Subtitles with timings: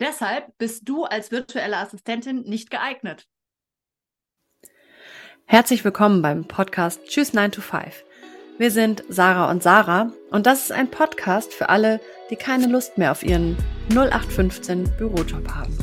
[0.00, 3.26] Deshalb bist du als virtuelle Assistentin nicht geeignet.
[5.44, 8.04] Herzlich willkommen beim Podcast Tschüss 9 to 5.
[8.58, 12.00] Wir sind Sarah und Sarah und das ist ein Podcast für alle,
[12.30, 13.56] die keine Lust mehr auf ihren
[13.90, 15.76] 0815 Bürojob haben.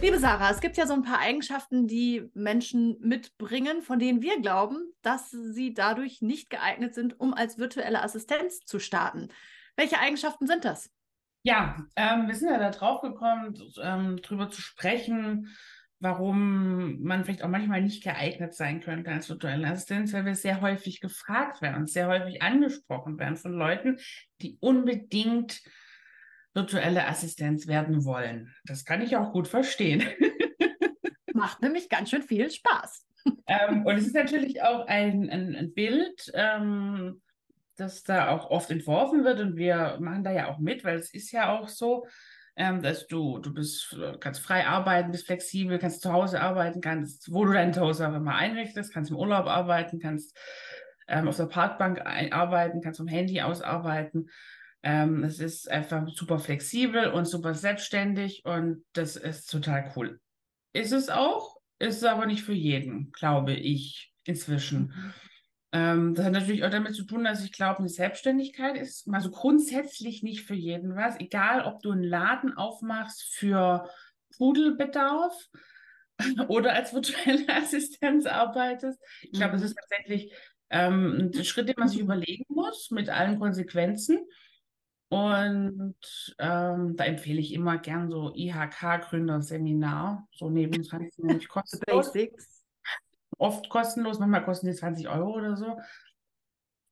[0.00, 4.40] Liebe Sarah, es gibt ja so ein paar Eigenschaften, die Menschen mitbringen, von denen wir
[4.40, 9.26] glauben, dass sie dadurch nicht geeignet sind, um als virtuelle Assistenz zu starten.
[9.74, 10.88] Welche Eigenschaften sind das?
[11.42, 15.48] Ja, ähm, wir sind ja da drauf gekommen, ähm, drüber zu sprechen,
[15.98, 20.60] warum man vielleicht auch manchmal nicht geeignet sein könnte als virtuelle Assistenz, weil wir sehr
[20.60, 23.98] häufig gefragt werden und sehr häufig angesprochen werden von Leuten,
[24.40, 25.62] die unbedingt
[26.54, 28.54] virtuelle Assistenz werden wollen.
[28.64, 30.02] Das kann ich auch gut verstehen.
[31.34, 33.06] Macht nämlich ganz schön viel Spaß.
[33.46, 37.22] ähm, und es ist natürlich auch ein, ein, ein Bild, ähm,
[37.82, 41.12] das da auch oft entworfen wird und wir machen da ja auch mit, weil es
[41.12, 42.06] ist ja auch so,
[42.56, 47.32] ähm, dass du, du bist, kannst frei arbeiten, bist flexibel, kannst zu Hause arbeiten, kannst,
[47.32, 50.36] wo du dein Zuhause auch immer einrichtest, kannst im Urlaub arbeiten, kannst
[51.08, 54.26] ähm, auf der Parkbank arbeiten, kannst vom Handy aus arbeiten.
[54.82, 60.20] Ähm, es ist einfach super flexibel und super selbstständig und das ist total cool.
[60.72, 65.14] Ist es auch, ist es aber nicht für jeden, glaube ich, inzwischen.
[65.72, 69.22] Ähm, das hat natürlich auch damit zu tun, dass ich glaube, eine Selbstständigkeit ist mal
[69.22, 71.18] so grundsätzlich nicht für jeden was.
[71.18, 73.88] Egal, ob du einen Laden aufmachst für
[74.36, 75.34] Pudelbedarf
[76.48, 79.00] oder als virtuelle Assistenz arbeitest.
[79.22, 79.66] Ich glaube, es mhm.
[79.68, 80.32] ist tatsächlich
[80.68, 84.18] ähm, ein Schritt, den man sich überlegen muss, mit allen Konsequenzen.
[85.08, 85.96] Und
[86.38, 92.12] ähm, da empfehle ich immer gern so IHK-Gründerseminar, so neben 20 kostenlos.
[92.12, 92.51] Basics
[93.38, 95.78] oft kostenlos, manchmal kosten die 20 Euro oder so.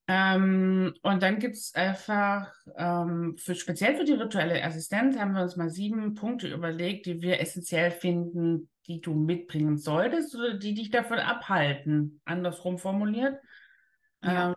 [0.09, 5.43] Ähm, und dann gibt es einfach, ähm, für, speziell für die virtuelle Assistenz haben wir
[5.43, 10.75] uns mal sieben Punkte überlegt, die wir essentiell finden, die du mitbringen solltest oder die
[10.75, 13.39] dich davon abhalten, andersrum formuliert,
[14.25, 14.49] ja.
[14.49, 14.56] ähm,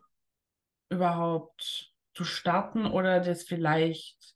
[0.89, 4.35] überhaupt zu starten oder das vielleicht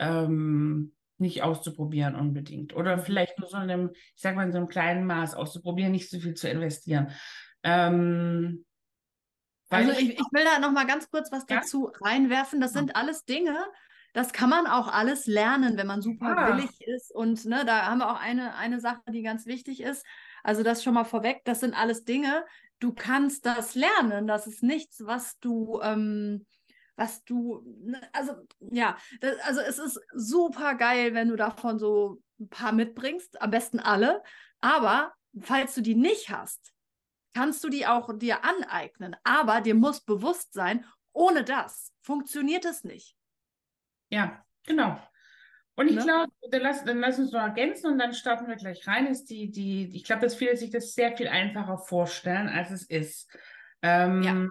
[0.00, 2.74] ähm, nicht auszuprobieren unbedingt.
[2.74, 3.02] Oder mhm.
[3.02, 6.10] vielleicht nur so in einem, ich sag mal, in so einem kleinen Maß auszuprobieren, nicht
[6.10, 7.10] so viel zu investieren.
[7.62, 8.64] Ähm,
[9.68, 11.60] also ich, ich, will da noch mal ganz kurz was ja?
[11.60, 12.60] dazu reinwerfen.
[12.60, 13.56] Das sind alles Dinge,
[14.12, 16.56] das kann man auch alles lernen, wenn man super ja.
[16.56, 17.14] willig ist.
[17.14, 20.04] Und ne, da haben wir auch eine, eine Sache, die ganz wichtig ist.
[20.42, 22.44] Also das schon mal vorweg, das sind alles Dinge,
[22.80, 24.26] du kannst das lernen.
[24.26, 25.80] Das ist nichts, was du...
[25.82, 26.46] Ähm,
[27.00, 32.22] was du, ne, also ja, das, also es ist super geil, wenn du davon so
[32.38, 34.22] ein paar mitbringst, am besten alle.
[34.60, 36.74] Aber falls du die nicht hast,
[37.34, 39.16] kannst du die auch dir aneignen.
[39.24, 43.16] Aber dir muss bewusst sein, ohne das funktioniert es nicht.
[44.10, 45.00] Ja, genau.
[45.76, 46.02] Und ich ne?
[46.02, 49.06] glaube, dann lass, dann lass uns noch ergänzen und dann starten wir gleich rein.
[49.06, 52.82] Ist die, die, ich glaube, dass viele sich das sehr viel einfacher vorstellen, als es
[52.82, 53.34] ist.
[53.80, 54.48] Ähm, ja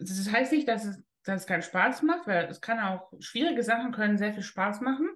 [0.00, 3.62] das heißt nicht, dass es, dass es keinen Spaß macht, weil es kann auch, schwierige
[3.62, 5.08] Sachen können sehr viel Spaß machen.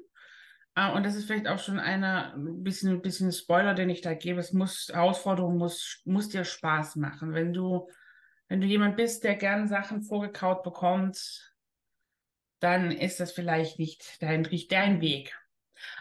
[0.77, 4.41] Uh, und das ist vielleicht auch schon ein bisschen, bisschen Spoiler, den ich da gebe.
[4.41, 7.33] Es muss, Herausforderung muss, muss dir Spaß machen.
[7.33, 7.89] Wenn du,
[8.49, 11.55] wenn du jemand bist, der gern Sachen vorgekaut bekommt,
[12.59, 15.39] dann ist das vielleicht nicht dein, dein Weg.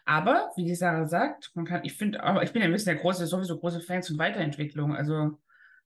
[0.05, 3.01] Aber, wie die Sarah sagt, man kann, ich finde, aber ich bin ein bisschen der
[3.01, 4.95] große, sowieso große Fan von Weiterentwicklung.
[4.95, 5.39] Also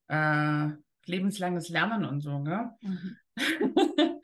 [0.07, 0.69] äh,
[1.07, 2.75] lebenslanges Lernen und so, ne?
[2.81, 3.17] Mhm.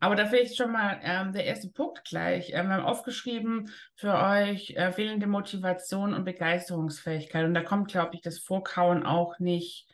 [0.00, 2.50] Aber da vielleicht schon mal ähm, der erste Punkt gleich.
[2.52, 7.44] Ähm, wir haben aufgeschrieben für euch äh, fehlende Motivation und Begeisterungsfähigkeit.
[7.44, 9.88] Und da kommt, glaube ich, das Vorkauen auch nicht,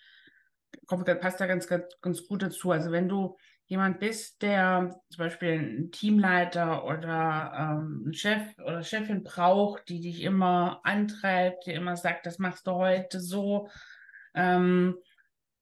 [0.87, 2.71] kommt, passt da ganz, ganz, ganz gut dazu.
[2.71, 3.37] Also wenn du
[3.67, 10.01] jemand bist, der zum Beispiel einen Teamleiter oder ähm, einen Chef oder Chefin braucht, die
[10.01, 13.69] dich immer antreibt, die immer sagt, das machst du heute so,
[14.35, 14.97] ähm,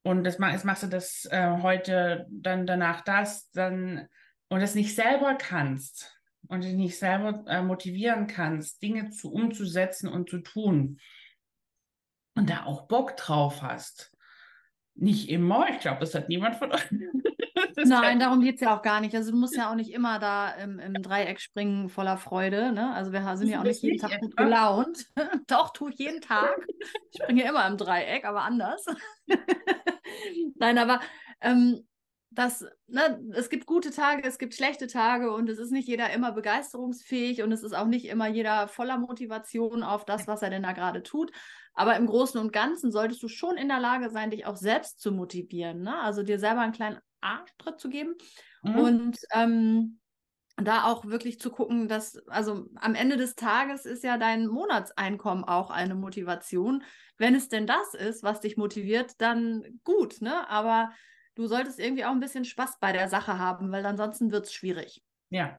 [0.02, 4.08] und das, jetzt machst du das äh, heute, dann danach das, dann
[4.48, 10.08] und das nicht selber kannst und dich nicht selber äh, motivieren kannst, Dinge zu umzusetzen
[10.08, 10.98] und zu tun
[12.34, 14.12] und da auch Bock drauf hast.
[14.94, 16.90] Nicht immer, ich glaube, das hat niemand von euch.
[17.84, 19.14] Nein, darum geht es ja auch gar nicht.
[19.14, 22.72] Also du musst ja auch nicht immer da im, im Dreieck springen voller Freude.
[22.72, 22.92] Ne?
[22.92, 25.06] Also wir sind ja auch nicht jeden Tag gut gelaunt.
[25.46, 26.56] Doch, tue ich jeden Tag.
[27.10, 28.84] Ich springe immer im Dreieck, aber anders.
[30.56, 31.00] Nein, aber
[31.40, 31.86] ähm,
[32.30, 36.10] das, ne, es gibt gute Tage, es gibt schlechte Tage und es ist nicht jeder
[36.12, 40.50] immer begeisterungsfähig und es ist auch nicht immer jeder voller Motivation auf das, was er
[40.50, 41.32] denn da gerade tut.
[41.74, 45.00] Aber im Großen und Ganzen solltest du schon in der Lage sein, dich auch selbst
[45.00, 45.82] zu motivieren.
[45.82, 45.98] Ne?
[46.00, 48.14] Also dir selber einen kleinen Arschtritt zu geben.
[48.62, 48.74] Mhm.
[48.74, 50.00] Und ähm,
[50.60, 55.44] da auch wirklich zu gucken, dass, also am Ende des Tages ist ja dein Monatseinkommen
[55.44, 56.82] auch eine Motivation.
[57.16, 60.48] Wenn es denn das ist, was dich motiviert, dann gut, ne?
[60.48, 60.90] Aber
[61.34, 64.52] du solltest irgendwie auch ein bisschen Spaß bei der Sache haben, weil ansonsten wird es
[64.52, 65.02] schwierig.
[65.30, 65.58] Ja.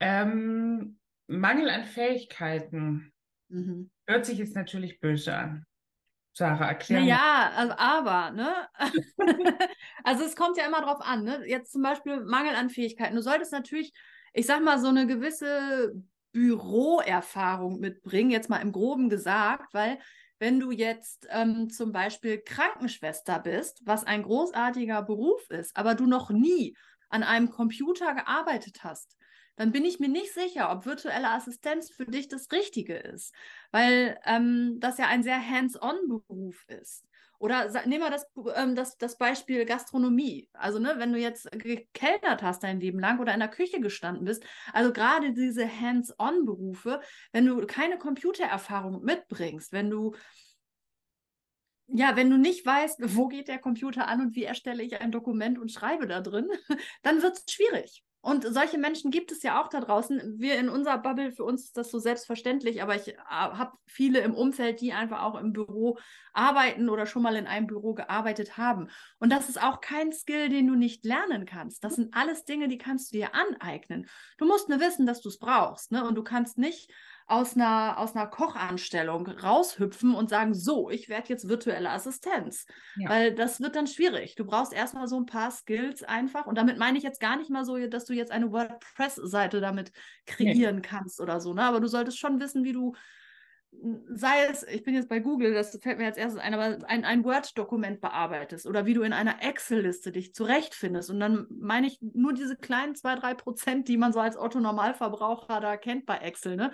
[0.00, 3.12] Ähm, Mangel an Fähigkeiten
[3.48, 3.90] mhm.
[4.08, 5.64] hört sich jetzt natürlich böse an.
[6.34, 7.04] Sarah, erklären.
[7.04, 8.68] Ja, also, aber, ne?
[10.04, 11.42] also es kommt ja immer drauf an, ne?
[11.46, 13.14] Jetzt zum Beispiel Mangel an Fähigkeiten.
[13.14, 13.92] Du solltest natürlich,
[14.32, 15.92] ich sag mal, so eine gewisse
[16.32, 19.98] Büroerfahrung mitbringen, jetzt mal im Groben gesagt, weil
[20.38, 26.06] wenn du jetzt ähm, zum Beispiel Krankenschwester bist, was ein großartiger Beruf ist, aber du
[26.06, 26.76] noch nie
[27.10, 29.16] an einem Computer gearbeitet hast,
[29.56, 33.34] dann bin ich mir nicht sicher, ob virtuelle Assistenz für dich das Richtige ist,
[33.70, 37.04] weil ähm, das ja ein sehr hands-on-Beruf ist.
[37.42, 40.48] Oder nehmen wir das, ähm, das, das Beispiel Gastronomie.
[40.52, 44.24] Also, ne, wenn du jetzt gekellnert hast dein Leben lang oder in der Küche gestanden
[44.24, 47.00] bist, also gerade diese Hands-on-Berufe,
[47.32, 50.14] wenn du keine Computererfahrung mitbringst, wenn du
[51.88, 55.10] ja, wenn du nicht weißt, wo geht der Computer an und wie erstelle ich ein
[55.10, 56.48] Dokument und schreibe da drin,
[57.02, 58.04] dann wird es schwierig.
[58.24, 60.38] Und solche Menschen gibt es ja auch da draußen.
[60.38, 64.20] Wir in unserer Bubble, für uns ist das so selbstverständlich, aber ich äh, habe viele
[64.20, 65.98] im Umfeld, die einfach auch im Büro
[66.32, 68.88] arbeiten oder schon mal in einem Büro gearbeitet haben.
[69.18, 71.82] Und das ist auch kein Skill, den du nicht lernen kannst.
[71.82, 74.08] Das sind alles Dinge, die kannst du dir aneignen.
[74.38, 75.90] Du musst nur wissen, dass du es brauchst.
[75.90, 76.06] Ne?
[76.06, 76.92] Und du kannst nicht
[77.32, 82.66] aus einer, aus einer Kochanstellung raushüpfen und sagen, so, ich werde jetzt virtuelle Assistenz.
[82.96, 83.08] Ja.
[83.08, 84.34] Weil das wird dann schwierig.
[84.34, 86.46] Du brauchst erstmal so ein paar Skills einfach.
[86.46, 89.92] Und damit meine ich jetzt gar nicht mal so, dass du jetzt eine WordPress-Seite damit
[90.26, 90.82] kreieren nee.
[90.82, 91.54] kannst oder so.
[91.54, 91.62] Ne?
[91.62, 92.94] Aber du solltest schon wissen, wie du
[94.12, 97.04] sei es, ich bin jetzt bei Google, das fällt mir jetzt erstes ein, aber ein,
[97.04, 101.08] ein Word-Dokument bearbeitest oder wie du in einer Excel-Liste dich zurechtfindest.
[101.08, 105.60] Und dann meine ich nur diese kleinen zwei, drei Prozent, die man so als Otto-Normalverbraucher
[105.60, 106.56] da kennt bei Excel.
[106.56, 106.72] Ne?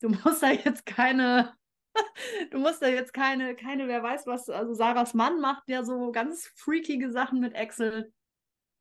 [0.00, 1.54] Du musst da jetzt keine,
[2.50, 6.12] du musst da jetzt keine, keine, wer weiß was, also Sarahs Mann macht ja so
[6.12, 8.12] ganz freakige Sachen mit Excel.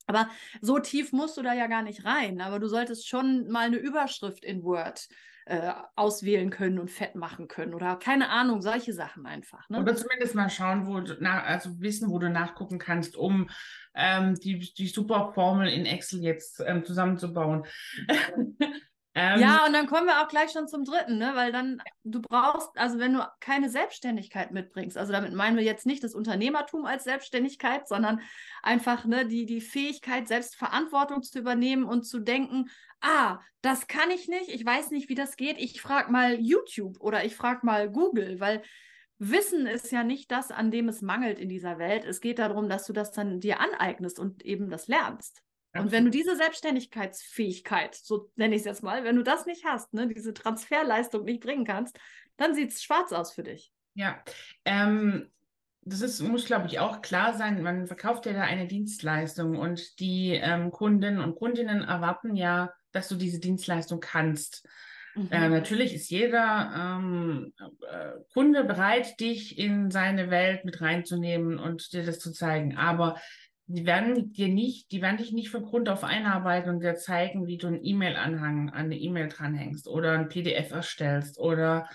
[0.07, 0.29] Aber
[0.61, 2.39] so tief musst du da ja gar nicht rein.
[2.39, 5.07] Aber du solltest schon mal eine Überschrift in Word
[5.47, 9.69] äh, auswählen können und fett machen können oder keine Ahnung, solche Sachen einfach.
[9.69, 9.79] Ne?
[9.79, 13.49] Oder zumindest mal schauen, wo du nach, also wissen, wo du nachgucken kannst, um
[13.95, 17.65] ähm, die, die super Formel in Excel jetzt ähm, zusammenzubauen.
[19.19, 21.31] Ähm, ja, und dann kommen wir auch gleich schon zum dritten, ne?
[21.33, 25.87] weil dann du brauchst, also wenn du keine Selbstständigkeit mitbringst, also damit meinen wir jetzt
[25.87, 28.21] nicht das Unternehmertum als Selbstständigkeit, sondern
[28.61, 32.69] einfach ne, die, die Fähigkeit, selbst Verantwortung zu übernehmen und zu denken,
[33.01, 36.99] ah, das kann ich nicht, ich weiß nicht, wie das geht, ich frage mal YouTube
[36.99, 38.61] oder ich frage mal Google, weil
[39.17, 42.05] Wissen ist ja nicht das, an dem es mangelt in dieser Welt.
[42.05, 45.41] Es geht darum, dass du das dann dir aneignest und eben das lernst.
[45.79, 49.65] Und wenn du diese Selbstständigkeitsfähigkeit, so nenne ich es jetzt mal, wenn du das nicht
[49.65, 51.97] hast, ne, diese Transferleistung nicht bringen kannst,
[52.37, 53.71] dann sieht es schwarz aus für dich.
[53.93, 54.21] Ja,
[54.65, 55.31] ähm,
[55.81, 57.61] das ist, muss, glaube ich, auch klar sein.
[57.63, 63.07] Man verkauft ja da eine Dienstleistung und die ähm, Kunden und Kundinnen erwarten ja, dass
[63.07, 64.67] du diese Dienstleistung kannst.
[65.15, 65.29] Mhm.
[65.31, 67.53] Äh, natürlich ist jeder ähm,
[67.89, 72.77] äh, Kunde bereit, dich in seine Welt mit reinzunehmen und dir das zu zeigen.
[72.77, 73.19] Aber
[73.67, 77.47] die werden dir nicht, die werden dich nicht von Grund auf einarbeiten und dir zeigen,
[77.47, 81.89] wie du einen E-Mail-Anhang an eine E-Mail dranhängst oder ein PDF erstellst oder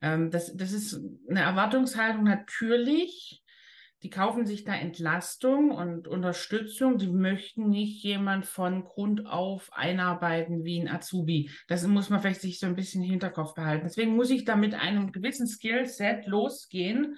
[0.00, 3.42] ähm, das, das ist eine Erwartungshaltung natürlich.
[4.02, 6.98] Die kaufen sich da Entlastung und Unterstützung.
[6.98, 11.50] Die möchten nicht jemand von Grund auf einarbeiten wie ein Azubi.
[11.68, 13.84] Das muss man vielleicht sich so ein bisschen im Hinterkopf behalten.
[13.84, 17.16] Deswegen muss ich da mit einem gewissen Skillset losgehen,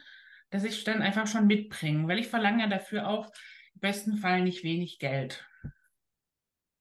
[0.50, 3.32] dass ich dann einfach schon mitbringe, weil ich verlange ja dafür auch
[3.74, 5.46] im besten Fall nicht wenig Geld.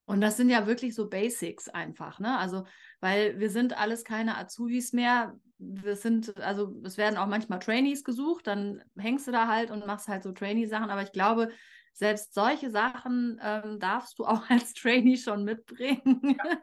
[0.06, 2.38] Und das sind ja wirklich so Basics einfach, ne?
[2.38, 2.64] Also,
[3.00, 5.38] weil wir sind alles keine Azubis mehr.
[5.58, 9.86] Wir sind, also es werden auch manchmal Trainees gesucht, dann hängst du da halt und
[9.86, 10.90] machst halt so Trainee-Sachen.
[10.90, 11.50] Aber ich glaube,
[11.94, 16.58] selbst solche Sachen ähm, darfst du auch als Trainee schon mitbringen, ja.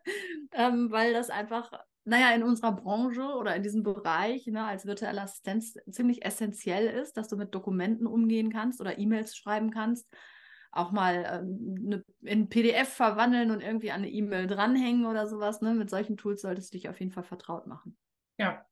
[0.52, 1.72] ähm, weil das einfach,
[2.04, 7.18] naja, in unserer Branche oder in diesem Bereich ne, als virtuelle Assistenz ziemlich essentiell ist,
[7.18, 10.08] dass du mit Dokumenten umgehen kannst oder E-Mails schreiben kannst
[10.72, 15.62] auch mal ähm, ne, in PDF verwandeln und irgendwie an eine E-Mail dranhängen oder sowas.
[15.62, 15.74] Ne?
[15.74, 17.98] Mit solchen Tools solltest du dich auf jeden Fall vertraut machen.
[18.38, 18.66] Ja.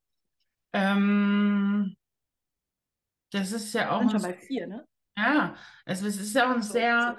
[0.71, 1.97] Ähm,
[3.31, 4.09] das ist ja auch.
[4.09, 4.87] schon bei vier, ne?
[5.17, 5.55] Ja,
[5.85, 7.17] also es ist ja auch ein sehr,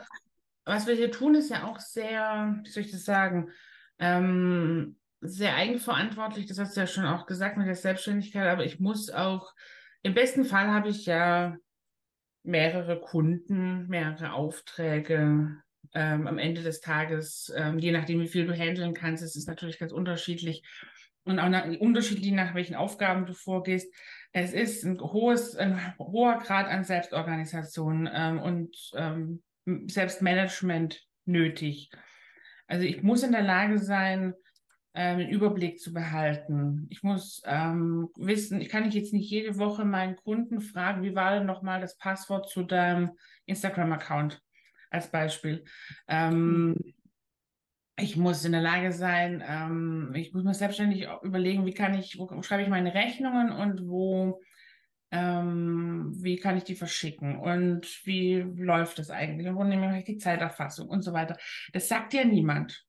[0.65, 3.51] was wir hier tun, ist ja auch sehr, wie soll ich das sagen,
[3.99, 6.47] ähm, sehr eigenverantwortlich.
[6.47, 9.53] Das hast du ja schon auch gesagt mit der Selbstständigkeit, aber ich muss auch,
[10.03, 11.57] im besten Fall habe ich ja
[12.43, 15.63] mehrere Kunden, mehrere Aufträge,
[15.95, 19.49] ähm, am Ende des Tages, ähm, je nachdem, wie viel du handeln kannst, es ist
[19.49, 20.63] natürlich ganz unterschiedlich
[21.25, 23.93] und auch nach, unterschiedlich nach welchen Aufgaben du vorgehst.
[24.33, 31.91] Es ist ein hohes, ein hoher Grad an Selbstorganisation ähm, und ähm, Selbstmanagement nötig.
[32.67, 34.35] Also ich muss in der Lage sein,
[34.95, 36.87] ähm, einen Überblick zu behalten.
[36.91, 41.15] Ich muss ähm, wissen, ich kann nicht jetzt nicht jede Woche meinen Kunden fragen, wie
[41.15, 43.13] war denn nochmal das Passwort zu deinem
[43.47, 44.43] Instagram-Account
[44.91, 45.65] als Beispiel.
[46.09, 46.95] Ähm, mhm.
[47.99, 52.19] Ich muss in der Lage sein, ähm, ich muss mir selbstständig überlegen, wie kann ich,
[52.19, 54.41] wo schreibe ich meine Rechnungen und wo,
[55.13, 60.05] ähm, wie kann ich die verschicken und wie läuft das eigentlich und wo nehme ich
[60.05, 61.37] die Zeiterfassung und so weiter.
[61.73, 62.87] Das sagt ja niemand.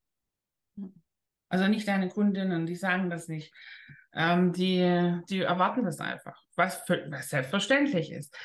[1.51, 3.53] Also nicht deine Kundinnen, die sagen das nicht.
[4.13, 8.35] Ähm, die, die erwarten das einfach, was, für, was selbstverständlich ist.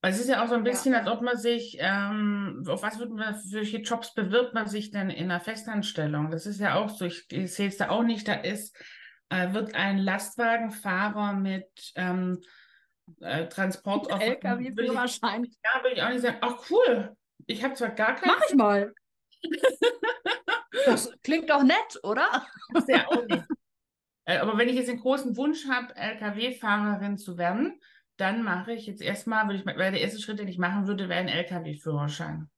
[0.00, 1.00] Es ist ja auch so ein bisschen, ja.
[1.00, 4.92] als ob man sich, ähm, auf was wird man, für welche Jobs bewirbt man sich
[4.92, 6.30] denn in einer Festanstellung?
[6.30, 8.76] Das ist ja auch so, ich, ich sehe es da auch nicht, da ist,
[9.28, 12.40] äh, wird ein Lastwagenfahrer mit ähm,
[13.20, 15.44] äh, Transport auf LKW-Führerschein.
[15.44, 18.34] Ja, würde ich auch nicht sagen, ach cool, ich habe zwar gar keinen.
[18.36, 18.94] Mach ich mal.
[20.86, 22.46] das klingt doch nett, oder?
[22.88, 23.06] Ja.
[24.26, 27.80] Äh, aber wenn ich jetzt den großen Wunsch habe, LKW-Fahrerin zu werden,
[28.16, 31.08] dann mache ich jetzt erstmal, würde ich, weil der erste Schritt, den ich machen würde,
[31.08, 32.48] wäre ein LKW-Führerschein.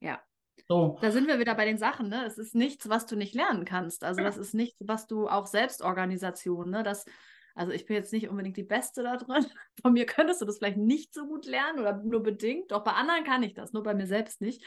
[0.00, 0.22] Ja.
[0.68, 0.98] So.
[1.02, 2.24] Da sind wir wieder bei den Sachen, ne?
[2.24, 4.02] Es ist nichts, was du nicht lernen kannst.
[4.02, 6.82] Also, das ist nichts, was du auch Selbstorganisation, ne?
[6.82, 7.04] Das,
[7.54, 9.44] also ich bin jetzt nicht unbedingt die Beste da drin.
[9.82, 12.72] Von mir könntest du das vielleicht nicht so gut lernen oder nur bedingt.
[12.72, 14.64] Doch bei anderen kann ich das, nur bei mir selbst nicht.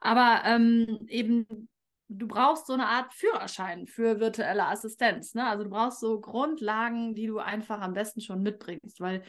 [0.00, 1.68] Aber ähm, eben
[2.10, 5.34] du brauchst so eine Art Führerschein für virtuelle Assistenz.
[5.34, 5.46] Ne?
[5.46, 9.22] Also du brauchst so Grundlagen, die du einfach am besten schon mitbringst, weil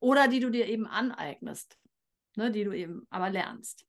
[0.00, 1.76] oder die du dir eben aneignest,
[2.36, 2.50] ne?
[2.50, 3.84] die du eben aber lernst.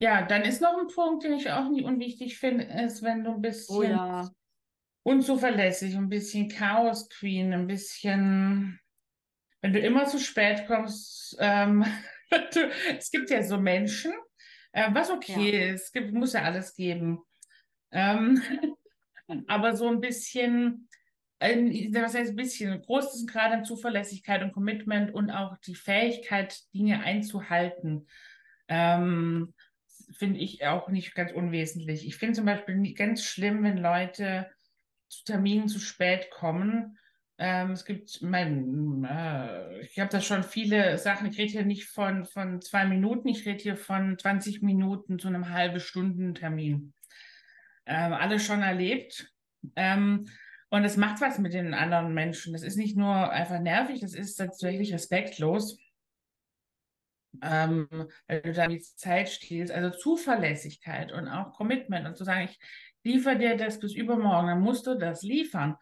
[0.00, 3.32] Ja, dann ist noch ein Punkt, den ich auch nicht unwichtig finde, ist, wenn du
[3.32, 4.30] ein bisschen oh, ja.
[5.02, 8.78] unzuverlässig, ein bisschen Chaos Queen, ein bisschen,
[9.60, 11.84] wenn du immer zu spät kommst, ähm,
[12.96, 14.12] es gibt ja so Menschen,
[14.70, 15.74] äh, was okay ja.
[15.74, 17.24] ist, es gibt, muss ja alles geben.
[17.90, 18.40] Ähm,
[19.46, 20.88] aber so ein bisschen,
[21.38, 26.58] äh, was heißt ein bisschen, großes Grad an Zuverlässigkeit und Commitment und auch die Fähigkeit,
[26.74, 28.06] Dinge einzuhalten,
[28.68, 29.54] ähm,
[30.16, 32.06] finde ich auch nicht ganz unwesentlich.
[32.06, 34.48] Ich finde zum Beispiel ganz schlimm, wenn Leute
[35.08, 36.98] zu Terminen zu spät kommen.
[37.38, 41.28] Ähm, es gibt, mein, äh, ich habe da schon viele Sachen.
[41.28, 45.28] Ich rede hier nicht von, von zwei Minuten, ich rede hier von 20 Minuten zu
[45.28, 46.94] einem halben Stunden Termin
[47.88, 49.32] ähm, alles schon erlebt.
[49.74, 50.28] Ähm,
[50.70, 52.52] und es macht was mit den anderen Menschen.
[52.52, 55.78] Das ist nicht nur einfach nervig, das ist tatsächlich respektlos.
[57.42, 57.88] Ähm,
[58.26, 59.72] weil du da die Zeit stiehlst.
[59.72, 62.58] Also Zuverlässigkeit und auch Commitment und zu sagen, ich
[63.04, 65.76] liefere dir das bis übermorgen, dann musst du das liefern.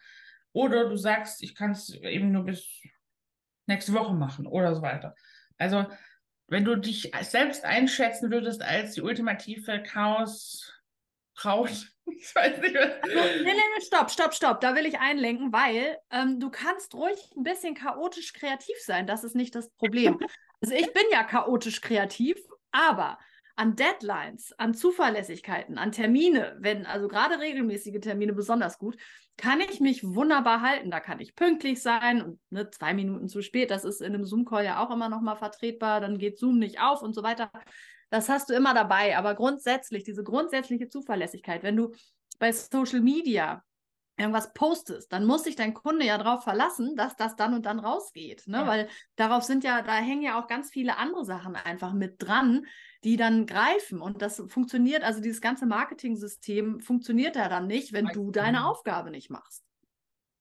[0.53, 2.67] Oder du sagst, ich kann es eben nur bis
[3.67, 5.13] nächste Woche machen oder so weiter.
[5.57, 5.85] Also
[6.47, 10.77] wenn du dich selbst einschätzen würdest als die ultimative Chaos
[11.37, 11.96] Braut.
[12.09, 13.03] Ich weiß nicht, was.
[13.03, 14.61] Also, nee, nee, stopp, stopp, stopp.
[14.61, 19.07] Da will ich einlenken, weil ähm, du kannst ruhig ein bisschen chaotisch kreativ sein.
[19.07, 20.19] Das ist nicht das Problem.
[20.59, 22.35] Also ich bin ja chaotisch kreativ,
[22.71, 23.19] aber
[23.57, 28.97] an Deadlines, an Zuverlässigkeiten, an Termine, wenn also gerade regelmäßige Termine besonders gut,
[29.37, 30.89] kann ich mich wunderbar halten.
[30.89, 33.69] Da kann ich pünktlich sein und ne, zwei Minuten zu spät.
[33.69, 36.01] Das ist in einem Zoom-Call ja auch immer noch mal vertretbar.
[36.01, 37.51] Dann geht Zoom nicht auf und so weiter.
[38.09, 39.17] Das hast du immer dabei.
[39.17, 41.93] Aber grundsätzlich, diese grundsätzliche Zuverlässigkeit, wenn du
[42.39, 43.63] bei Social Media
[44.17, 47.79] irgendwas postest, dann muss sich dein Kunde ja darauf verlassen, dass das dann und dann
[47.79, 48.47] rausgeht.
[48.47, 48.57] Ne?
[48.57, 48.67] Ja.
[48.67, 52.65] Weil darauf sind ja, da hängen ja auch ganz viele andere Sachen einfach mit dran,
[53.03, 54.01] die dann greifen.
[54.01, 59.11] Und das funktioniert, also dieses ganze Marketing-System funktioniert ja dann nicht, wenn du deine Aufgabe
[59.11, 59.66] nicht machst.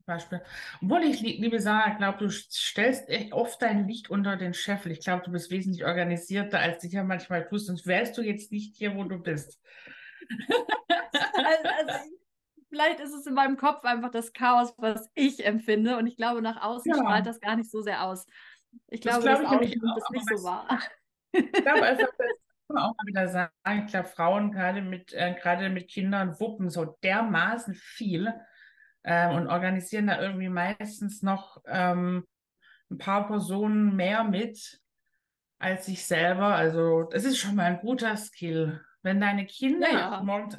[0.07, 0.41] Beispiel.
[0.81, 4.93] Obwohl ich, liebe Sarah, glaube, du stellst echt oft dein Licht unter den Scheffel.
[4.93, 8.53] Ich glaube, du bist wesentlich organisierter, als dich ja manchmal tust, sonst wärst du jetzt
[8.53, 9.61] nicht hier, wo du bist.
[11.35, 12.11] also, also,
[12.69, 15.97] vielleicht ist es in meinem Kopf einfach das Chaos, was ich empfinde.
[15.97, 16.99] Und ich glaube, nach außen ja.
[16.99, 18.27] strahlt das gar nicht so sehr aus.
[18.89, 20.81] Ich glaube, das, glaub ich das, das nicht so wahr.
[21.33, 22.29] Ich glaube einfach, das
[22.69, 23.53] kann man auch mal wieder sagen.
[23.85, 28.33] Ich glaube, Frauen gerade mit, äh, gerade mit Kindern wuppen so dermaßen viel
[29.07, 32.27] ähm, und organisieren da irgendwie meistens noch ähm,
[32.91, 34.81] ein paar Personen mehr mit
[35.59, 36.55] als ich selber.
[36.55, 38.85] Also das ist schon mal ein guter Skill.
[39.03, 40.23] Wenn deine Kinder ja.
[40.23, 40.57] morgens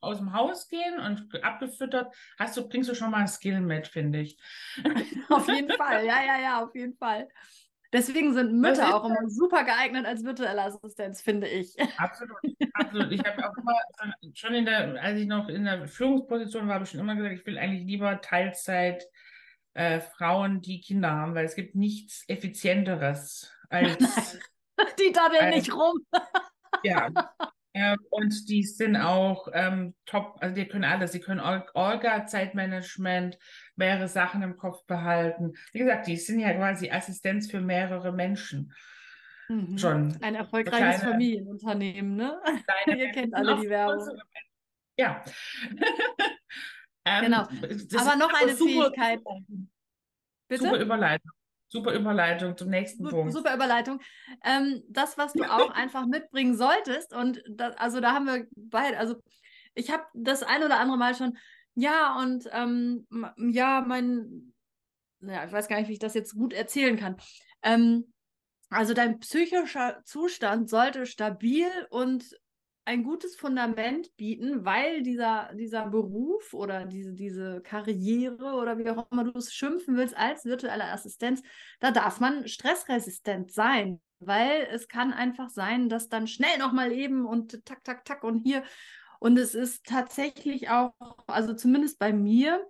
[0.00, 3.86] aus dem Haus gehen und abgefüttert, hast du, bringst du schon mal ein Skill mit,
[3.86, 4.36] finde ich.
[5.28, 7.28] auf jeden Fall, ja, ja, ja, auf jeden Fall.
[7.92, 11.76] Deswegen sind Mütter auch immer super geeignet als virtuelle Assistenz, finde ich.
[11.98, 12.38] Absolut,
[12.74, 13.12] absolut.
[13.12, 13.74] Ich habe auch immer
[14.34, 17.34] schon in der, als ich noch in der Führungsposition war, habe ich schon immer gesagt,
[17.34, 19.04] ich will eigentlich lieber Teilzeit
[19.74, 24.38] äh, Frauen, die Kinder haben, weil es gibt nichts effizienteres als
[24.98, 26.06] die daddeln nicht rum.
[26.82, 27.10] ja.
[27.74, 31.12] Äh, und die sind auch ähm, top, also die können alles.
[31.12, 33.38] Sie können Olga, Zeitmanagement,
[33.76, 35.52] mehrere Sachen im Kopf behalten.
[35.72, 38.72] Wie gesagt, die sind ja quasi Assistenz für mehrere Menschen.
[39.48, 39.78] Mhm.
[39.78, 40.18] Schon.
[40.22, 42.40] Ein erfolgreiches kleine, Familienunternehmen, ne?
[42.86, 44.06] Ihr kennt alle die Werbung.
[44.98, 45.24] Ja.
[47.06, 47.42] ähm, genau.
[47.42, 49.20] Aber noch eine Fähigkeit.
[50.48, 50.64] Bitte?
[50.64, 51.32] Super Überleitung.
[51.72, 53.32] Super Überleitung zum nächsten Punkt.
[53.32, 53.98] Super Überleitung.
[54.44, 58.98] Ähm, das, was du auch einfach mitbringen solltest, und das, also da haben wir beide,
[58.98, 59.16] also
[59.74, 61.38] ich habe das ein oder andere Mal schon,
[61.74, 63.06] ja, und ähm,
[63.38, 64.52] ja, mein,
[65.20, 67.16] naja, ich weiß gar nicht, wie ich das jetzt gut erzählen kann.
[67.62, 68.12] Ähm,
[68.68, 72.36] also dein psychischer Zustand sollte stabil und
[72.84, 79.10] ein gutes Fundament bieten, weil dieser, dieser Beruf oder diese, diese Karriere oder wie auch
[79.10, 81.42] immer du es schimpfen willst als virtuelle Assistenz,
[81.80, 87.24] da darf man stressresistent sein, weil es kann einfach sein, dass dann schnell nochmal eben
[87.24, 88.64] und tak, tak, tak und hier.
[89.20, 90.92] Und es ist tatsächlich auch,
[91.28, 92.66] also zumindest bei mir,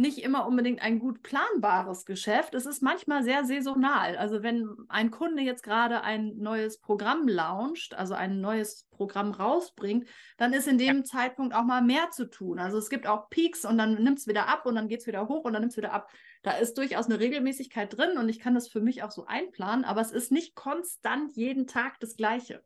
[0.00, 2.54] nicht immer unbedingt ein gut planbares Geschäft.
[2.54, 4.16] Es ist manchmal sehr saisonal.
[4.16, 10.08] Also wenn ein Kunde jetzt gerade ein neues Programm launcht, also ein neues Programm rausbringt,
[10.38, 11.04] dann ist in dem ja.
[11.04, 12.58] Zeitpunkt auch mal mehr zu tun.
[12.58, 15.06] Also es gibt auch Peaks und dann nimmt es wieder ab und dann geht es
[15.06, 16.10] wieder hoch und dann nimmt es wieder ab.
[16.42, 19.84] Da ist durchaus eine Regelmäßigkeit drin und ich kann das für mich auch so einplanen,
[19.84, 22.64] aber es ist nicht konstant jeden Tag das Gleiche.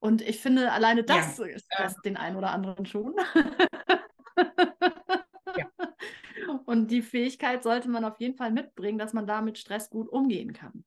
[0.00, 1.44] Und ich finde, alleine das ja.
[1.46, 3.14] ist das den einen oder anderen schon.
[6.66, 10.08] Und die Fähigkeit sollte man auf jeden Fall mitbringen, dass man da mit Stress gut
[10.08, 10.84] umgehen kann.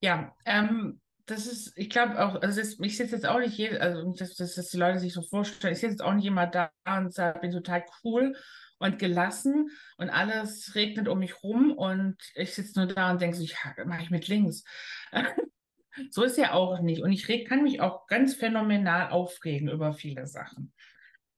[0.00, 3.80] Ja, ähm, das ist, ich glaube auch, also das, ich sitze jetzt auch nicht jede,
[3.80, 6.46] also dass, dass, dass die Leute sich so vorstellen, ich sitze jetzt auch nicht immer
[6.46, 8.36] da und sage, bin total cool
[8.78, 13.36] und gelassen und alles regnet um mich rum und ich sitze nur da und denke
[13.36, 14.64] so, ich mache ich mit links.
[16.10, 17.02] so ist ja auch nicht.
[17.02, 20.72] Und ich kann mich auch ganz phänomenal aufregen über viele Sachen.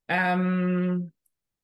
[0.08, 1.12] Ähm,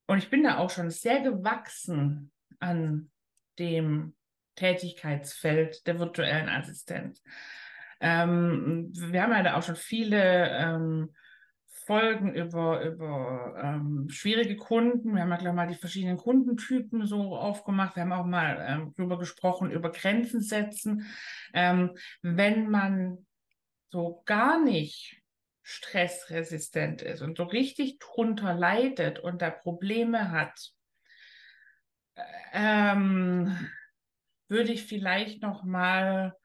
[0.07, 3.11] und ich bin da auch schon sehr gewachsen an
[3.59, 4.15] dem
[4.55, 7.21] Tätigkeitsfeld der virtuellen Assistenz.
[7.99, 11.13] Ähm, wir haben ja da auch schon viele ähm,
[11.85, 15.13] Folgen über, über ähm, schwierige Kunden.
[15.13, 17.95] Wir haben ja gleich mal die verschiedenen Kundentypen so aufgemacht.
[17.95, 21.05] Wir haben auch mal ähm, darüber gesprochen, über Grenzen setzen.
[21.53, 23.25] Ähm, wenn man
[23.91, 25.21] so gar nicht
[25.67, 30.71] stressresistent ist und so richtig drunter leidet und da Probleme hat,
[32.53, 33.57] ähm,
[34.47, 36.37] würde ich vielleicht noch mal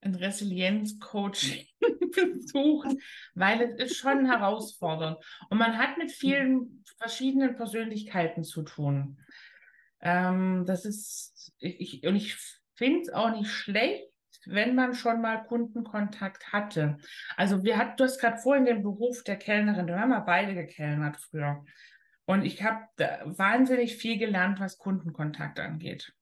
[0.00, 1.64] ein Resilienzcoaching
[2.12, 3.00] besuchen,
[3.34, 9.24] weil es ist schon herausfordernd und man hat mit vielen verschiedenen Persönlichkeiten zu tun.
[10.00, 12.34] Ähm, das ist ich, und ich
[12.74, 14.10] finde es auch nicht schlecht,
[14.46, 16.98] wenn man schon mal Kundenkontakt hatte.
[17.36, 20.54] Also wir hatten, du hast gerade vorhin den Beruf der Kellnerin, wir haben ja beide
[20.54, 21.64] gekellnert früher.
[22.24, 22.86] Und ich habe
[23.24, 26.12] wahnsinnig viel gelernt, was Kundenkontakt angeht.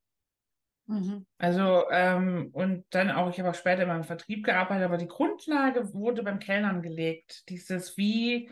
[0.87, 1.24] Mhm.
[1.38, 5.94] Also, ähm, und dann auch, ich habe auch später im Vertrieb gearbeitet, aber die Grundlage
[5.94, 7.48] wurde beim Kellnern gelegt.
[7.48, 8.50] Dieses, wie,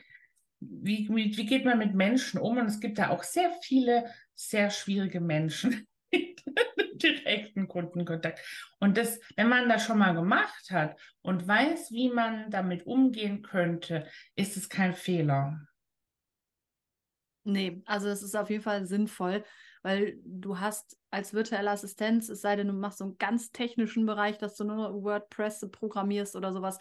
[0.61, 2.57] wie, wie, wie geht man mit Menschen um?
[2.57, 5.87] Und es gibt da auch sehr viele sehr schwierige Menschen.
[7.03, 8.41] direkten Kundenkontakt.
[8.81, 13.43] Und das, wenn man das schon mal gemacht hat und weiß, wie man damit umgehen
[13.43, 15.61] könnte, ist es kein Fehler.
[17.45, 19.45] Nee, also es ist auf jeden Fall sinnvoll,
[19.83, 24.07] weil du hast als virtuelle Assistenz, es sei denn, du machst so einen ganz technischen
[24.07, 26.79] Bereich, dass du nur WordPress programmierst oder sowas,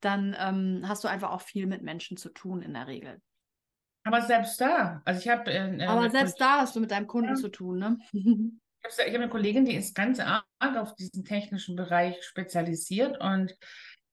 [0.00, 3.20] dann ähm, hast du einfach auch viel mit Menschen zu tun in der Regel.
[4.04, 5.50] Aber selbst da, also ich habe.
[5.50, 7.34] Äh, Aber selbst da hast du mit deinem Kunden ja.
[7.34, 7.98] zu tun, ne?
[8.86, 10.44] Ich habe eine Kollegin, die ist ganz arg
[10.76, 13.54] auf diesen technischen Bereich spezialisiert und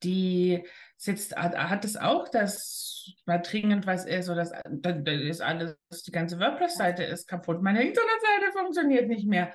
[0.04, 0.64] die
[0.98, 6.12] sitzt, hat, hat es auch, dass mal dringend was ist oder das ist alles, die
[6.12, 9.54] ganze WordPress-Seite ist kaputt, meine Internetseite funktioniert nicht mehr.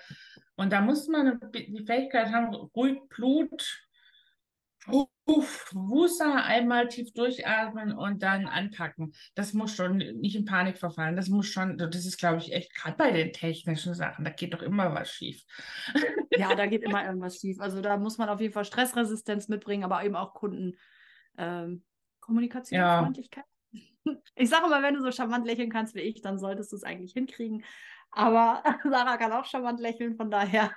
[0.56, 3.88] Und da muss man die Fähigkeit haben, ruhig Blut
[5.36, 9.12] Uff, Wusa einmal tief durchatmen und dann anpacken.
[9.34, 11.16] Das muss schon nicht in Panik verfallen.
[11.16, 14.54] Das muss schon, das ist, glaube ich, echt, gerade bei den technischen Sachen, da geht
[14.54, 15.44] doch immer was schief.
[16.30, 17.60] Ja, da geht immer irgendwas schief.
[17.60, 20.76] Also da muss man auf jeden Fall Stressresistenz mitbringen, aber eben auch Kunden
[21.38, 21.84] ähm,
[22.20, 23.44] Kommunikationsfreundlichkeit.
[23.44, 23.50] Ja.
[24.34, 26.84] Ich sage mal, wenn du so charmant lächeln kannst wie ich, dann solltest du es
[26.84, 27.62] eigentlich hinkriegen.
[28.10, 30.72] Aber Sarah kann auch charmant lächeln, von daher.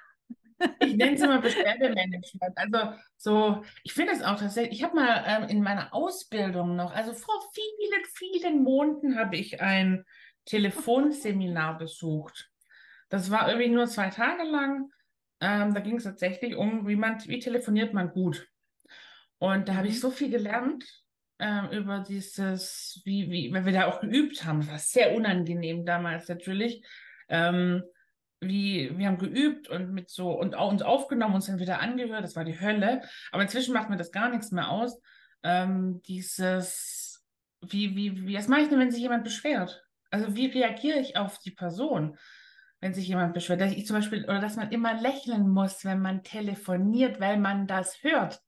[0.79, 2.57] Ich nenne es immer Beschwerdemanagement.
[2.57, 6.93] Also so, ich finde es auch tatsächlich, ich habe mal ähm, in meiner Ausbildung noch,
[6.93, 10.05] also vor vielen, vielen Monaten habe ich ein
[10.45, 12.49] Telefonseminar besucht.
[13.09, 14.89] Das war irgendwie nur zwei Tage lang.
[15.39, 18.47] Ähm, da ging es tatsächlich um, wie man, wie telefoniert man gut.
[19.39, 19.99] Und da habe ich mhm.
[19.99, 20.85] so viel gelernt
[21.39, 24.61] ähm, über dieses, wie, wie, weil wir da auch geübt haben.
[24.61, 26.85] Das war sehr unangenehm damals natürlich.
[27.27, 27.83] Ähm,
[28.43, 32.23] wie, wir haben geübt und mit so und auch uns aufgenommen, uns dann wieder angehört.
[32.23, 33.01] Das war die Hölle.
[33.31, 35.01] Aber inzwischen macht mir das gar nichts mehr aus.
[35.43, 37.23] Ähm, dieses,
[37.61, 39.83] wie, wie, wie, was mache ich denn, wenn sich jemand beschwert?
[40.09, 42.17] Also wie reagiere ich auf die Person,
[42.79, 43.61] wenn sich jemand beschwert?
[43.61, 47.67] Dass ich zum Beispiel, oder dass man immer lächeln muss, wenn man telefoniert, weil man
[47.67, 48.41] das hört.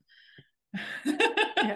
[1.04, 1.76] Ja.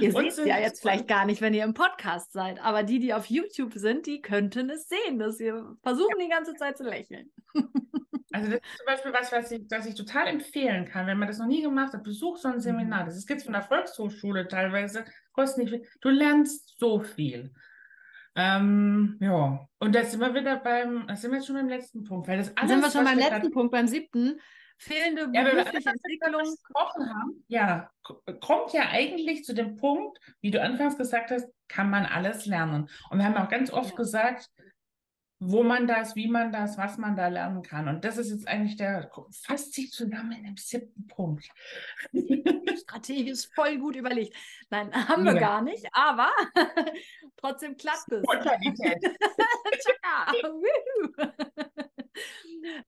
[0.00, 2.98] Ihr seht es ja jetzt vielleicht gar nicht, wenn ihr im Podcast seid, aber die,
[2.98, 6.84] die auf YouTube sind, die könnten es sehen, dass wir versuchen, die ganze Zeit zu
[6.84, 7.30] lächeln.
[8.30, 11.28] Also das ist zum Beispiel was, was ich, was ich total empfehlen kann, wenn man
[11.28, 13.04] das noch nie gemacht hat, besuch so ein Seminar.
[13.04, 13.06] Mhm.
[13.06, 15.88] Das gibt es von der Volkshochschule teilweise, kostet nicht viel.
[16.02, 17.52] Du lernst so viel.
[18.36, 22.04] Ähm, ja, und da sind wir wieder beim, da sind wir jetzt schon beim letzten
[22.04, 24.38] Punkt, weil das alles, sind wir schon beim letzten Punkt, beim siebten
[24.78, 26.54] fehlende ja, berufliche Entwicklung.
[26.74, 27.90] Haben, ja,
[28.40, 32.88] kommt ja eigentlich zu dem Punkt, wie du anfangs gesagt hast, kann man alles lernen.
[33.10, 33.96] Und wir haben auch ganz oft ja.
[33.96, 34.50] gesagt,
[35.40, 37.88] wo man das, wie man das, was man da lernen kann.
[37.88, 41.48] Und das ist jetzt eigentlich der, fasst sich zusammen in dem siebten Punkt.
[42.82, 44.36] Strategie ist voll gut überlegt.
[44.70, 45.34] Nein, haben ja.
[45.34, 46.32] wir gar nicht, aber
[47.36, 48.24] trotzdem klappt es.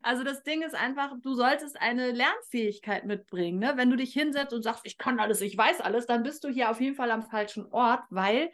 [0.03, 3.59] Also das Ding ist einfach, du solltest eine Lernfähigkeit mitbringen.
[3.59, 3.73] Ne?
[3.77, 6.49] Wenn du dich hinsetzt und sagst, ich kann alles, ich weiß alles, dann bist du
[6.49, 8.51] hier auf jeden Fall am falschen Ort, weil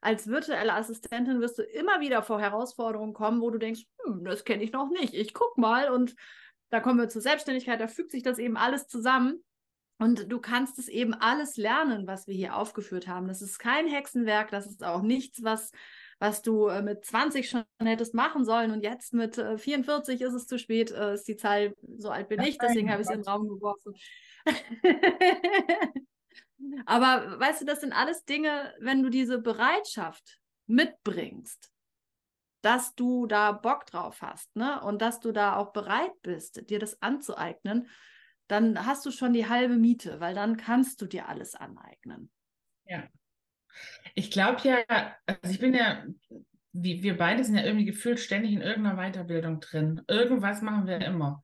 [0.00, 4.44] als virtuelle Assistentin wirst du immer wieder vor Herausforderungen kommen, wo du denkst, hm, das
[4.44, 5.14] kenne ich noch nicht.
[5.14, 6.14] Ich guck mal und
[6.70, 9.42] da kommen wir zur Selbstständigkeit, da fügt sich das eben alles zusammen.
[9.98, 13.28] Und du kannst es eben alles lernen, was wir hier aufgeführt haben.
[13.28, 15.72] Das ist kein Hexenwerk, das ist auch nichts, was
[16.20, 20.34] was du äh, mit 20 schon hättest machen sollen und jetzt mit äh, 44 ist
[20.34, 23.14] es zu spät, äh, ist die Zahl, so alt bin ich, deswegen habe ich es
[23.14, 23.94] in den Raum geworfen.
[26.86, 31.72] Aber weißt du, das sind alles Dinge, wenn du diese Bereitschaft mitbringst,
[32.60, 34.82] dass du da Bock drauf hast, ne?
[34.82, 37.88] Und dass du da auch bereit bist, dir das anzueignen,
[38.46, 42.30] dann hast du schon die halbe Miete, weil dann kannst du dir alles aneignen.
[42.84, 43.08] Ja.
[44.14, 44.78] Ich glaube ja,
[45.26, 46.04] also ich bin ja,
[46.72, 50.02] wie, wir beide sind ja irgendwie gefühlt ständig in irgendeiner Weiterbildung drin.
[50.08, 51.42] Irgendwas machen wir immer.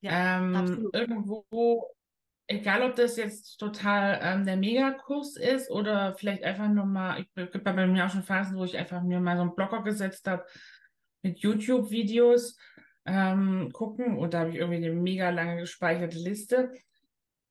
[0.00, 1.86] Ja, ähm, irgendwo,
[2.46, 7.28] egal ob das jetzt total ähm, der Megakurs ist oder vielleicht einfach nur mal, ich
[7.34, 10.26] gibt bei mir auch schon Phasen, wo ich einfach mir mal so einen Blocker gesetzt
[10.26, 10.46] habe
[11.22, 12.58] mit YouTube-Videos
[13.04, 16.72] ähm, gucken und da habe ich irgendwie eine mega lange gespeicherte Liste.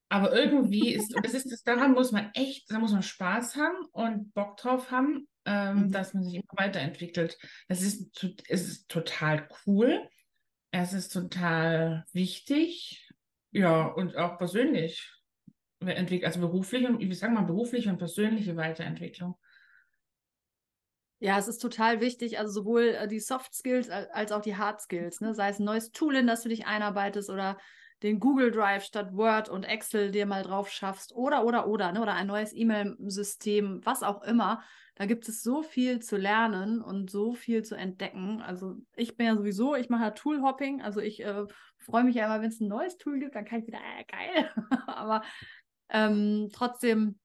[0.09, 3.85] Aber irgendwie ist, das ist das, daran muss man echt, da muss man Spaß haben
[3.91, 5.91] und Bock drauf haben, ähm, mhm.
[5.91, 7.37] dass man sich immer weiterentwickelt.
[7.67, 10.07] Das ist, es ist total cool.
[10.71, 13.07] Es ist total wichtig.
[13.51, 15.19] Ja, und auch persönlich
[15.81, 19.35] also beruflich und, wie sagen wir, berufliche und persönliche Weiterentwicklung.
[21.21, 24.81] Ja, es ist total wichtig, also sowohl äh, die Soft Skills als auch die Hard
[24.81, 25.33] Skills, ne?
[25.33, 27.57] sei es ein neues Tool, in das du dich einarbeitest oder
[28.03, 32.01] den Google Drive statt Word und Excel dir mal drauf schaffst oder, oder, oder, ne?
[32.01, 34.62] oder ein neues E-Mail-System, was auch immer.
[34.95, 38.41] Da gibt es so viel zu lernen und so viel zu entdecken.
[38.41, 40.81] Also ich bin ja sowieso, ich mache ja Tool-Hopping.
[40.81, 41.45] Also ich äh,
[41.77, 44.03] freue mich ja immer, wenn es ein neues Tool gibt, dann kann ich wieder, äh,
[44.05, 44.51] geil.
[44.88, 45.21] Aber
[45.89, 47.17] ähm, trotzdem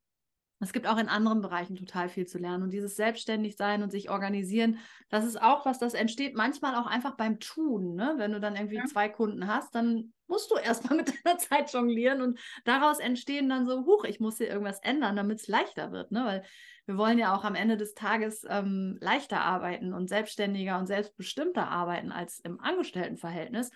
[0.64, 2.64] es gibt auch in anderen Bereichen total viel zu lernen.
[2.64, 4.78] Und dieses Selbstständigsein und sich organisieren,
[5.10, 7.94] das ist auch was, das entsteht manchmal auch einfach beim Tun.
[7.94, 8.14] Ne?
[8.16, 8.84] Wenn du dann irgendwie ja.
[8.86, 13.66] zwei Kunden hast, dann musst du erstmal mit deiner Zeit jonglieren und daraus entstehen dann
[13.66, 16.10] so, huch, ich muss hier irgendwas ändern, damit es leichter wird.
[16.10, 16.24] Ne?
[16.24, 16.42] Weil
[16.86, 21.68] wir wollen ja auch am Ende des Tages ähm, leichter arbeiten und selbstständiger und selbstbestimmter
[21.68, 23.70] arbeiten als im Angestelltenverhältnis.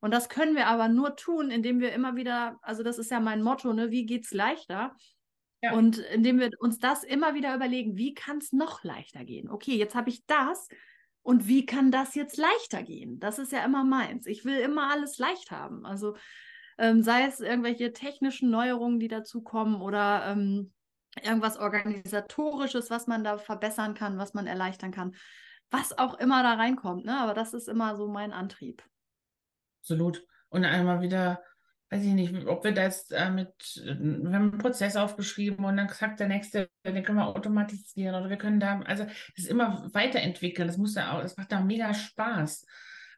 [0.00, 3.20] Und das können wir aber nur tun, indem wir immer wieder, also das ist ja
[3.20, 4.94] mein Motto, ne, wie es leichter?
[5.64, 5.72] Ja.
[5.72, 9.48] Und indem wir uns das immer wieder überlegen, wie kann es noch leichter gehen?
[9.48, 10.68] Okay, jetzt habe ich das
[11.22, 13.18] und wie kann das jetzt leichter gehen?
[13.18, 14.26] Das ist ja immer meins.
[14.26, 15.86] Ich will immer alles leicht haben.
[15.86, 16.16] Also
[16.76, 20.72] ähm, sei es irgendwelche technischen Neuerungen, die dazukommen oder ähm,
[21.22, 25.14] irgendwas organisatorisches, was man da verbessern kann, was man erleichtern kann,
[25.70, 27.06] was auch immer da reinkommt.
[27.06, 27.18] Ne?
[27.18, 28.82] Aber das ist immer so mein Antrieb.
[29.80, 30.26] Absolut.
[30.50, 31.42] Und einmal wieder
[31.90, 33.52] weiß ich nicht, ob wir das äh, mit,
[33.84, 33.92] wir
[34.32, 38.36] haben einen Prozess aufgeschrieben und dann sagt der nächste, den können wir automatisieren oder wir
[38.36, 41.94] können da, also das ist immer weiterentwickeln, das muss ja auch, das macht da mega
[41.94, 42.66] Spaß.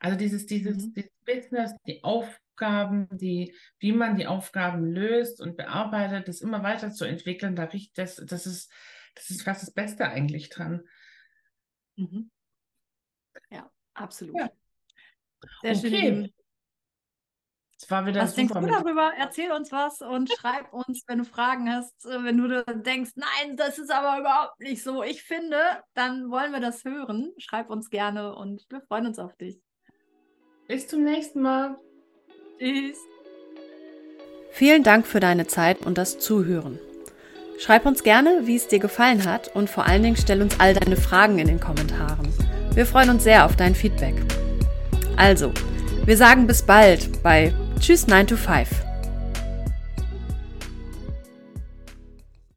[0.01, 0.95] Also dieses, dieses, mhm.
[0.95, 6.91] dieses Business, die Aufgaben, die, wie man die Aufgaben löst und bearbeitet, das immer weiter
[6.91, 8.71] zu entwickeln, da riecht das, das ist,
[9.15, 10.83] das ist fast das Beste eigentlich dran.
[11.97, 12.31] Mhm.
[13.51, 14.37] Ja, absolut.
[14.37, 14.51] Ja.
[15.63, 15.89] Sehr okay.
[15.89, 16.33] schön.
[17.79, 19.13] Es war wieder was denkst du darüber?
[19.19, 22.07] Erzähl uns was und schreib uns, wenn du Fragen hast.
[22.07, 25.59] Äh, wenn du denkst, nein, das ist aber überhaupt nicht so, ich finde,
[25.95, 27.33] dann wollen wir das hören.
[27.39, 29.61] Schreib uns gerne und wir freuen uns auf dich.
[30.69, 31.79] Bis zum nächsten Mal.
[32.59, 32.99] Tschüss.
[34.53, 36.81] Vielen Dank für deine Zeit und das Zuhören.
[37.59, 40.75] Schreib uns gerne, wie es dir gefallen hat und vor allen Dingen stell uns all
[40.75, 42.27] deine Fragen in den Kommentaren.
[42.75, 44.15] Wir freuen uns sehr auf dein Feedback.
[45.17, 45.53] Also,
[46.05, 48.86] wir sagen bis bald bei Tschüss 9 to 5.